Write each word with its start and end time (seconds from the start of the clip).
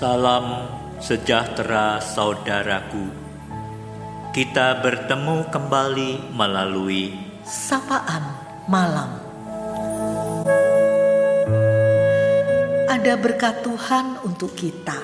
Salam 0.00 0.64
sejahtera 0.96 2.00
saudaraku. 2.00 3.12
Kita 4.32 4.80
bertemu 4.80 5.52
kembali 5.52 6.32
melalui 6.32 7.12
sapaan 7.44 8.24
malam. 8.64 9.20
Ada 12.88 13.12
berkat 13.20 13.60
Tuhan 13.60 14.24
untuk 14.24 14.56
kita. 14.56 14.96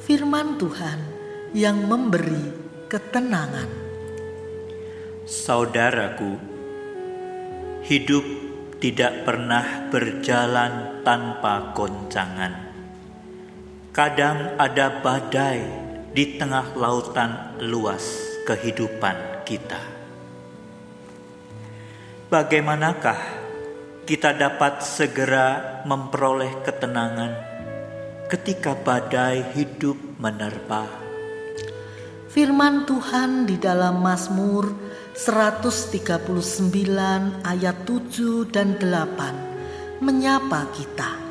Firman 0.00 0.56
Tuhan 0.56 0.98
yang 1.52 1.76
memberi 1.84 2.48
ketenangan. 2.88 3.68
Saudaraku, 5.28 6.32
hidup 7.84 8.24
tidak 8.80 9.28
pernah 9.28 9.92
berjalan 9.92 11.04
tanpa 11.04 11.76
goncangan. 11.76 12.67
Kadang 13.98 14.54
ada 14.62 15.02
badai 15.02 15.58
di 16.14 16.38
tengah 16.38 16.70
lautan 16.78 17.58
luas 17.66 18.14
kehidupan 18.46 19.42
kita. 19.42 19.82
Bagaimanakah 22.30 23.18
kita 24.06 24.38
dapat 24.38 24.86
segera 24.86 25.82
memperoleh 25.82 26.62
ketenangan 26.62 27.42
ketika 28.30 28.78
badai 28.78 29.42
hidup 29.58 29.98
menerpa? 30.22 30.86
Firman 32.30 32.86
Tuhan 32.86 33.50
di 33.50 33.58
dalam 33.58 33.98
Mazmur 33.98 34.78
139 35.18 36.38
ayat 37.42 37.76
7 37.82 38.46
dan 38.46 38.78
8 38.78 40.06
menyapa 40.06 40.70
kita 40.70 41.27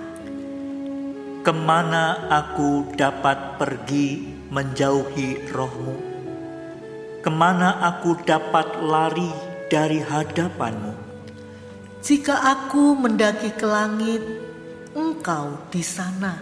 Ke 1.48 1.56
mana 1.56 2.28
aku 2.28 2.92
dapat 3.00 3.56
pergi 3.56 4.36
menjauhi 4.52 5.48
rohmu? 5.48 5.96
Ke 7.24 7.32
mana 7.32 7.88
aku 7.88 8.20
dapat 8.20 8.84
lari 8.84 9.32
dari 9.72 10.04
hadapanmu? 10.04 10.92
Jika 12.04 12.36
aku 12.52 13.00
mendaki 13.00 13.56
ke 13.56 13.64
langit, 13.64 14.20
engkau 14.92 15.72
di 15.72 15.80
sana. 15.80 16.36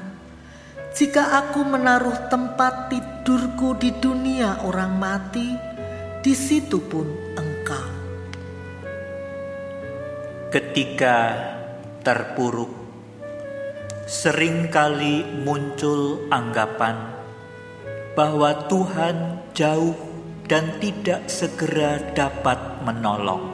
Jika 0.97 1.38
aku 1.38 1.61
menaruh 1.61 2.25
tempat 2.25 2.89
tidurku 2.89 3.77
di 3.77 3.94
dunia 4.01 4.66
orang 4.66 4.97
mati, 4.97 5.53
di 6.25 6.33
situ 6.33 6.81
pun 6.81 7.05
engkau. 7.38 7.88
Ketika 10.49 11.17
terpuruk 12.01 12.84
sering 14.05 14.69
kali 14.69 15.25
muncul 15.41 16.29
anggapan 16.29 16.93
bahwa 18.13 18.53
Tuhan 18.69 19.41
jauh 19.57 19.97
dan 20.45 20.77
tidak 20.77 21.25
segera 21.25 21.97
dapat 22.13 22.85
menolong. 22.85 23.49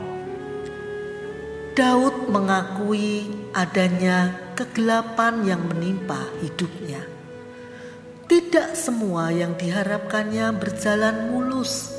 Daud 1.71 2.27
mengakui 2.27 3.31
adanya 3.55 4.35
kegelapan 4.59 5.47
yang 5.47 5.63
menimpa 5.71 6.19
hidupnya. 6.43 6.99
Tidak 8.27 8.75
semua 8.75 9.31
yang 9.31 9.55
diharapkannya 9.55 10.51
berjalan 10.59 11.31
mulus. 11.31 11.95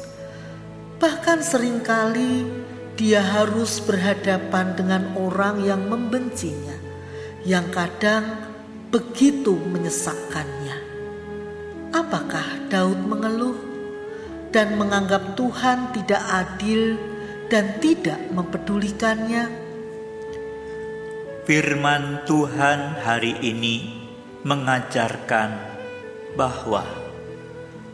Bahkan 1.00 1.40
sering 1.40 1.80
kali 1.80 2.44
dia 3.00 3.24
harus 3.24 3.80
berhadapan 3.80 4.76
dengan 4.76 5.16
orang 5.16 5.64
yang 5.64 5.88
membencinya 5.88 6.91
yang 7.42 7.70
kadang 7.74 8.38
begitu 8.94 9.58
menyesakkannya. 9.58 10.78
Apakah 11.90 12.70
Daud 12.70 13.02
mengeluh 13.02 13.58
dan 14.54 14.78
menganggap 14.78 15.34
Tuhan 15.34 15.90
tidak 15.96 16.22
adil 16.22 16.96
dan 17.50 17.82
tidak 17.82 18.20
mempedulikannya? 18.30 19.50
Firman 21.42 22.22
Tuhan 22.22 23.02
hari 23.02 23.34
ini 23.42 24.06
mengajarkan 24.46 25.50
bahwa 26.38 26.86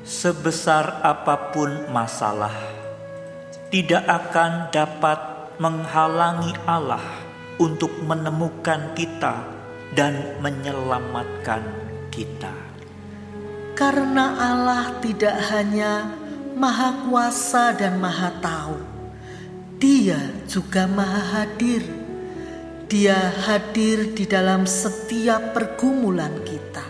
sebesar 0.04 1.00
apa 1.00 1.56
pun 1.56 1.88
masalah 1.88 2.54
tidak 3.72 4.04
akan 4.04 4.68
dapat 4.68 5.20
menghalangi 5.56 6.52
Allah 6.68 7.27
untuk 7.58 7.90
menemukan 8.06 8.94
kita 8.94 9.42
dan 9.92 10.38
menyelamatkan 10.38 11.62
kita. 12.14 12.54
Karena 13.78 14.34
Allah 14.38 14.98
tidak 14.98 15.38
hanya 15.54 16.10
Maha 16.58 17.06
Kuasa 17.06 17.70
dan 17.78 18.02
Maha 18.02 18.34
Tahu, 18.42 18.78
Dia 19.78 20.18
juga 20.50 20.90
Maha 20.90 21.22
Hadir. 21.46 21.86
Dia 22.88 23.20
hadir 23.44 24.16
di 24.16 24.24
dalam 24.24 24.64
setiap 24.64 25.52
pergumulan 25.52 26.40
kita. 26.40 26.80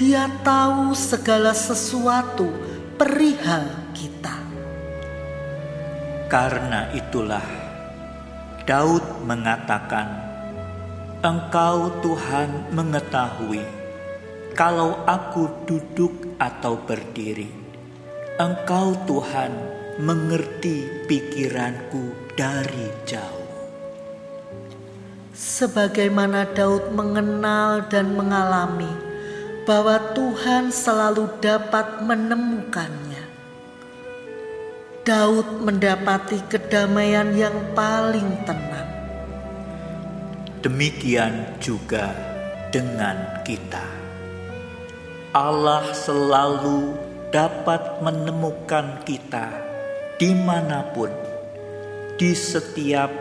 Dia 0.00 0.32
tahu 0.40 0.96
segala 0.96 1.52
sesuatu 1.52 2.48
perihal 2.96 3.68
kita. 3.92 4.32
Karena 6.24 6.88
itulah 6.96 7.44
Daud 8.64 9.04
mengatakan, 9.28 10.08
"Engkau, 11.20 12.00
Tuhan, 12.00 12.72
mengetahui 12.72 13.60
kalau 14.56 15.04
aku 15.04 15.68
duduk 15.68 16.32
atau 16.40 16.80
berdiri. 16.80 17.52
Engkau, 18.40 18.96
Tuhan, 19.04 19.52
mengerti 20.00 20.88
pikiranku 21.04 22.32
dari 22.40 22.88
jauh." 23.04 23.52
Sebagaimana 25.36 26.48
Daud 26.56 26.88
mengenal 26.96 27.84
dan 27.92 28.16
mengalami 28.16 28.88
bahwa 29.68 30.00
Tuhan 30.16 30.72
selalu 30.72 31.28
dapat 31.44 32.00
menemukannya 32.00 33.03
Daud 35.04 35.60
mendapati 35.60 36.40
kedamaian 36.48 37.36
yang 37.36 37.76
paling 37.76 38.40
tenang. 38.48 38.88
Demikian 40.64 41.60
juga 41.60 42.08
dengan 42.72 43.44
kita. 43.44 43.84
Allah 45.36 45.92
selalu 45.92 46.96
dapat 47.28 48.00
menemukan 48.00 49.04
kita 49.04 49.52
di 50.16 50.32
mana 50.32 50.80
pun, 50.96 51.12
di 52.16 52.32
setiap 52.32 53.12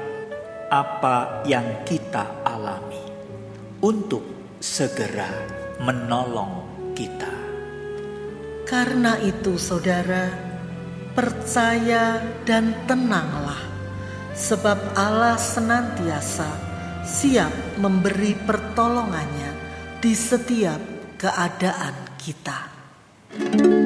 apa 0.72 1.44
yang 1.44 1.84
kita 1.84 2.48
alami, 2.48 3.04
untuk 3.84 4.56
segera 4.64 5.36
menolong 5.84 6.64
kita. 6.96 7.36
Karena 8.64 9.20
itu, 9.20 9.60
saudara 9.60 10.53
percaya 11.14 12.22
dan 12.44 12.74
tenanglah, 12.90 13.62
sebab 14.34 14.98
Allah 14.98 15.38
senantiasa 15.38 16.50
siap 17.06 17.54
memberi 17.78 18.34
pertolongannya 18.34 19.52
di 20.02 20.14
setiap 20.18 20.82
keadaan 21.22 21.96
kita. 22.18 22.60
sana 23.34 23.83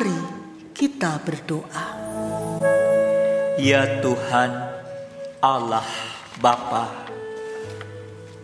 Mari 0.00 0.16
kita 0.72 1.20
berdoa. 1.20 1.86
Ya 3.60 4.00
Tuhan, 4.00 4.48
Allah 5.44 5.84
Bapa, 6.40 6.88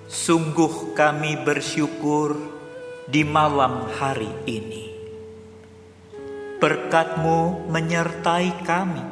sungguh 0.05 0.93
kami 0.93 1.41
bersyukur 1.49 2.37
di 3.08 3.25
malam 3.25 3.88
hari 3.88 4.29
ini 4.44 4.85
Berkatmu 6.61 7.73
menyertai 7.73 8.61
kami 8.61 9.06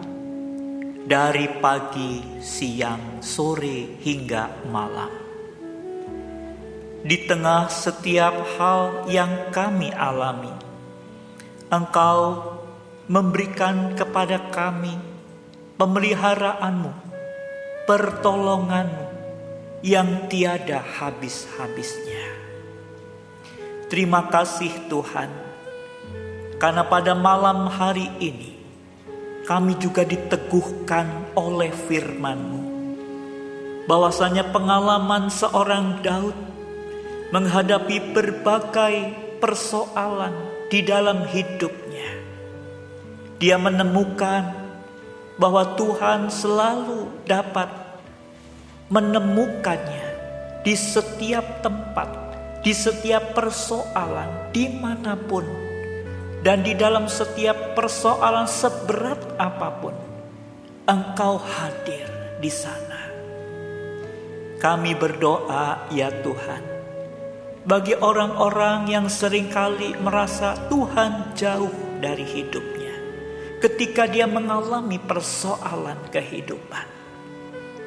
dari 1.08 1.48
pagi, 1.64 2.44
siang, 2.44 3.24
sore, 3.24 3.96
hingga 4.04 4.68
malam. 4.68 5.12
Di 7.08 7.24
tengah 7.24 7.72
setiap 7.72 8.36
hal 8.60 9.08
yang 9.08 9.48
kami 9.48 9.88
alami, 9.96 10.73
Engkau 11.72 12.44
memberikan 13.08 13.96
kepada 13.96 14.52
kami 14.52 14.92
pemeliharaanmu, 15.80 16.92
pertolonganmu 17.88 19.06
yang 19.80 20.28
tiada 20.28 20.80
habis-habisnya. 20.80 22.36
Terima 23.88 24.28
kasih 24.28 24.72
Tuhan, 24.88 25.28
karena 26.60 26.84
pada 26.88 27.12
malam 27.12 27.68
hari 27.68 28.08
ini 28.20 28.56
kami 29.44 29.76
juga 29.76 30.04
diteguhkan 30.04 31.36
oleh 31.36 31.72
firman-Mu. 31.72 32.62
Bahwasanya 33.84 34.48
pengalaman 34.48 35.28
seorang 35.28 36.00
Daud 36.00 36.36
menghadapi 37.28 38.16
berbagai 38.16 38.96
persoalan 39.44 40.53
di 40.68 40.80
dalam 40.84 41.26
hidupnya. 41.28 42.10
Dia 43.40 43.60
menemukan 43.60 44.54
bahwa 45.36 45.74
Tuhan 45.74 46.30
selalu 46.30 47.10
dapat 47.26 47.68
menemukannya 48.88 50.06
di 50.62 50.74
setiap 50.78 51.60
tempat, 51.60 52.08
di 52.62 52.72
setiap 52.72 53.36
persoalan, 53.36 54.54
di 54.54 54.70
mana 54.70 55.18
pun 55.18 55.44
dan 56.44 56.60
di 56.60 56.76
dalam 56.76 57.08
setiap 57.08 57.72
persoalan 57.72 58.44
seberat 58.44 59.40
apa 59.40 59.68
pun, 59.80 59.96
Engkau 60.84 61.40
hadir 61.40 62.04
di 62.44 62.52
sana. 62.52 63.08
Kami 64.60 64.92
berdoa, 64.92 65.88
ya 65.88 66.12
Tuhan, 66.12 66.73
bagi 67.64 67.96
orang-orang 67.96 68.92
yang 68.92 69.08
sering 69.08 69.48
kali 69.48 69.96
merasa 69.96 70.52
Tuhan 70.68 71.32
jauh 71.32 71.72
dari 72.00 72.24
hidupnya, 72.24 72.92
ketika 73.64 74.04
dia 74.04 74.28
mengalami 74.28 75.00
persoalan 75.00 75.96
kehidupan, 76.12 76.86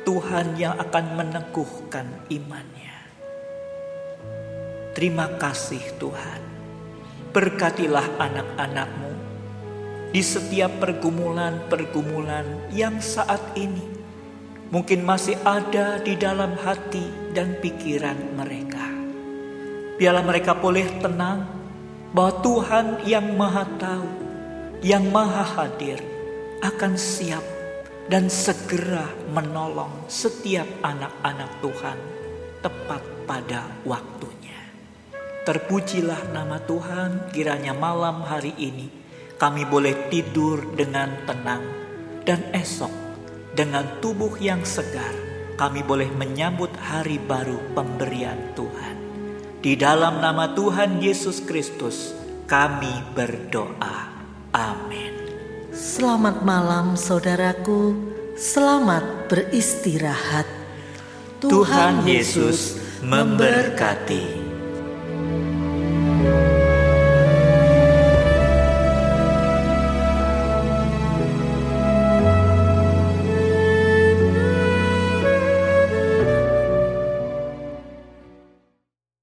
Tuhan 0.02 0.58
yang 0.58 0.76
akan 0.82 1.06
meneguhkan 1.22 2.10
imannya. 2.34 2.98
Terima 4.98 5.30
kasih, 5.38 5.94
Tuhan 6.02 6.42
Berkatilah 7.38 8.18
anak-anakmu 8.18 9.14
di 10.10 10.26
setiap 10.26 10.82
pergumulan-pergumulan 10.82 12.74
yang 12.74 12.98
saat 12.98 13.54
ini 13.54 13.86
mungkin 14.74 15.06
masih 15.06 15.38
ada 15.46 16.02
di 16.02 16.18
dalam 16.18 16.58
hati 16.58 17.32
dan 17.38 17.62
pikiran 17.62 18.18
mereka. 18.34 18.67
Biarlah 19.98 20.22
mereka 20.22 20.54
boleh 20.54 20.86
tenang 21.02 21.50
bahwa 22.14 22.38
Tuhan 22.46 23.02
yang 23.10 23.34
Maha 23.34 23.66
Tahu, 23.82 24.10
yang 24.86 25.10
Maha 25.10 25.42
Hadir 25.42 25.98
akan 26.62 26.94
siap 26.94 27.42
dan 28.06 28.30
segera 28.30 29.10
menolong 29.34 30.06
setiap 30.06 30.70
anak-anak 30.86 31.50
Tuhan 31.66 31.98
tepat 32.62 33.02
pada 33.26 33.66
waktunya. 33.90 34.62
Terpujilah 35.50 36.30
nama 36.30 36.62
Tuhan, 36.62 37.34
kiranya 37.34 37.74
malam 37.74 38.22
hari 38.22 38.54
ini 38.54 38.94
kami 39.42 39.66
boleh 39.66 40.14
tidur 40.14 40.62
dengan 40.78 41.10
tenang, 41.26 41.66
dan 42.22 42.46
esok 42.54 42.94
dengan 43.58 43.98
tubuh 43.98 44.38
yang 44.38 44.62
segar 44.62 45.14
kami 45.58 45.82
boleh 45.82 46.14
menyambut 46.14 46.70
hari 46.78 47.18
baru 47.18 47.58
pemberian 47.74 48.54
Tuhan. 48.54 49.07
Di 49.68 49.76
dalam 49.76 50.24
nama 50.24 50.56
Tuhan 50.56 51.04
Yesus 51.04 51.44
Kristus, 51.44 52.16
kami 52.48 53.04
berdoa. 53.12 54.08
Amin. 54.56 55.12
Selamat 55.76 56.40
malam, 56.40 56.96
saudaraku. 56.96 57.92
Selamat 58.40 59.28
beristirahat. 59.28 60.48
Tuhan, 61.44 62.08
Yesus 62.08 62.80
memberkati. 63.04 64.24
memberkati. 66.16 66.57